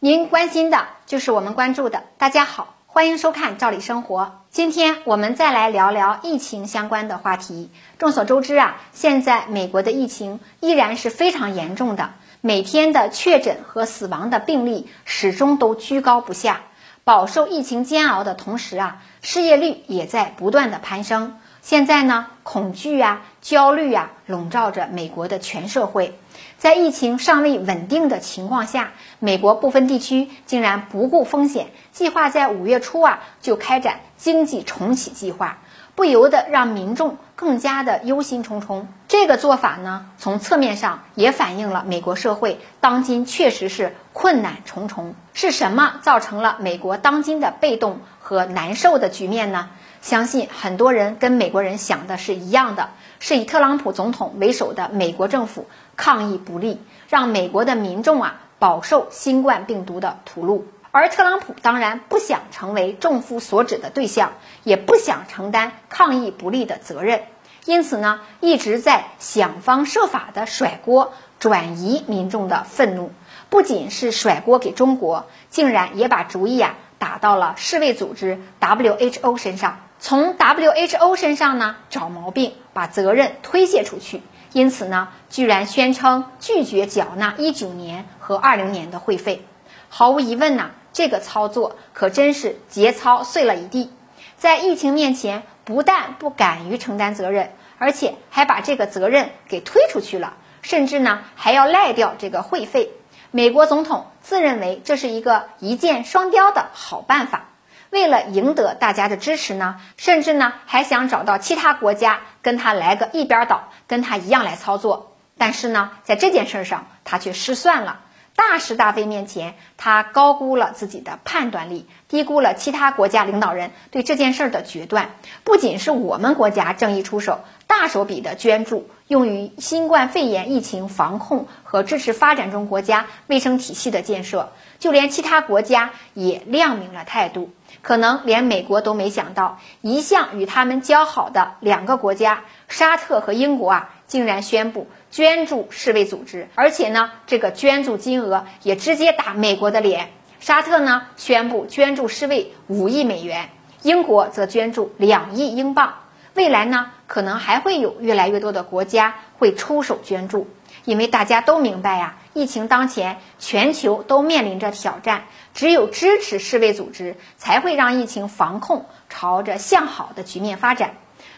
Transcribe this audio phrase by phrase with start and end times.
[0.00, 2.04] 您关心的就是我们关注的。
[2.18, 4.22] 大家好，欢迎收看《赵理生活》。
[4.48, 7.68] 今天我们再来聊聊疫情相关的话题。
[7.98, 16.60] 众所周知啊，现在美国的疫情依然是非常严重的，每天的确诊和死亡的病例始终都居高不下。
[17.02, 21.40] 饱受疫情煎熬的同时啊，失业率也在不断的攀升。
[21.60, 26.16] 现在呢，恐惧啊、焦虑啊，笼罩着美国的全社会。
[26.58, 28.90] 在疫情尚未稳定的情况下，
[29.20, 35.58] 美国部分地区竟然不顾风险，计划在五月初啊就开展经济重启计划，
[35.94, 38.86] 不由得让民众更加的忧心忡忡。
[39.06, 45.14] 这个做法呢，从侧面上也反映了美国社会当今确实是困难重重。
[45.34, 49.70] 是什么造成了美国当今的被动和难受的局面呢？
[50.00, 55.66] 相信很多人跟美国人想的是一样的，是以特朗普总统为首的美国政府
[55.96, 60.62] 抗疫不力，让美国的民众啊饱受新冠病毒的屠戮。
[60.90, 64.32] 而特朗普当然不想成为众夫所指的对象，
[64.64, 67.22] 也不想承担抗疫不力的责任，
[67.66, 73.12] 因此呢，一直在想方设法的甩锅，转移民众的愤怒。
[73.50, 79.78] 不仅是甩锅给中国，竟然也把主意啊打到了世卫组织 WHO 身上。
[80.00, 89.44] 从 WHO 身上呢找毛病，把责任推卸出去，因此呢，居然宣称拒绝缴纳一九年和二零年的会费。
[89.88, 93.92] 毫无疑问呐，这个操作可真是节操碎了一地。
[94.36, 102.92] 在疫情面前，不但不敢于承担责任，而且还把这个责任给推出去了，甚至呢还要赖掉这个会费。
[103.32, 107.48] 美国总统自认为这是一个一箭双雕的好办法。
[107.90, 115.16] 为了赢得大家的支持呢，甚至呢还想找到其他国家跟他来个一边倒，跟他一样来操作。
[115.36, 118.00] 但是呢，在这件事上他却失算了。
[118.34, 125.10] 大是大非面前，他高估了自己的判断力，低估了其他国家领导人对这件事的决断。
[125.42, 127.40] 不仅是我们国家正义出手，
[127.80, 134.50] 大手笔的捐助用于新冠肺炎疫情防控和支持发展中国家卫生体系的建设，
[134.80, 137.52] 就连其他国家也亮明了态度。
[137.80, 150.10] 可能连美国都没想到，一向与他们交好的两个国家沙特和英国啊，竟然宣布捐助世卫组织，而且呢，这个捐助金额也直接打美国的脸。
[150.40, 153.50] 沙特呢宣布捐助世卫五亿美元，
[153.82, 155.94] 英国则捐助两亿英镑。
[156.38, 160.48] 未来呢，可能还会有越来越多的国家会出手捐助。
[160.84, 170.94] 因为大家都明白呀，疫情当前，全球都面临着挑战，只有支持世卫组织，才会让疫情防控朝着向好的局面发展。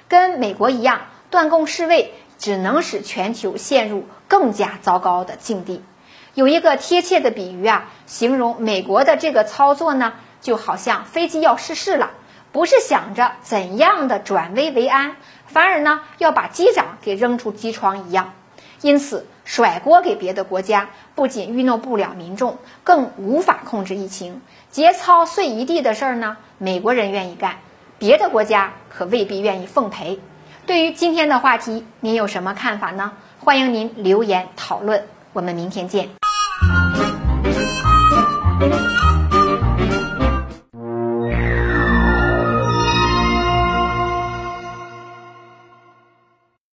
[0.06, 1.00] 跟美国一样，
[1.30, 5.82] 断供世卫只能使全球陷入更加糟糕的境地。
[6.34, 10.12] 有一个贴切的比喻啊，形容美国的这个操作呢，
[10.42, 12.10] 就好像飞机要失事了，
[12.52, 15.16] 不是想着怎样的转危为安，
[15.46, 18.32] 反而呢要把机长给扔出机窗一样。
[18.82, 24.40] 因此，甩锅给别的国家，不仅愚弄不了民众，更无法控制疫情。
[24.70, 27.56] 节操碎一地的事儿呢，美国人愿意干，
[27.98, 30.18] 别的国家可未必愿意奉陪。
[30.66, 33.12] 对于今天的话题，您有什么看法呢？
[33.38, 35.06] 欢迎您留言讨论。
[35.32, 36.08] 我们明天见。